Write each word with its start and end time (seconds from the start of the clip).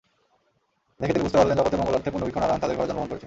দেখে 0.99 1.13
তিনি 1.15 1.23
বুঝতে 1.25 1.39
পারলেন 1.39 1.57
জগতের 1.59 1.79
মঙ্গলার্থে 1.81 2.11
পূর্ণবৃক্ষ 2.13 2.37
নারায়ণ 2.41 2.61
তাদের 2.63 2.77
ঘরে 2.77 2.87
জন্মগ্রহণ 2.89 3.07
করেছেন। 3.09 3.19